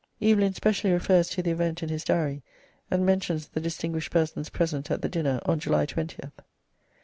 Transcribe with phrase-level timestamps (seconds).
[0.19, 2.41] Evelyn specially refers to the event in his Diary,
[2.89, 6.31] and mentions the distinguished persons present at the dinner on July 20th.